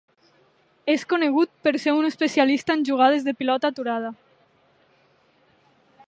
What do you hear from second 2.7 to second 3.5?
en jugades de